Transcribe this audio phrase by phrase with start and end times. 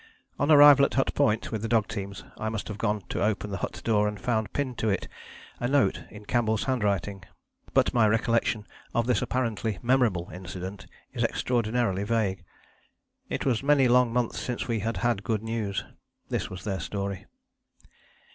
[0.39, 3.51] On arrival at Hut Point with the dog teams, I must have gone to open
[3.51, 5.07] the hut door and found pinned on to it
[5.59, 7.23] a note in Campbell's handwriting;
[7.75, 12.43] but my recollection of this apparently memorable incident is extraordinarily vague.
[13.29, 15.85] It was many long months since we had had good news.
[16.29, 17.27] This was their story.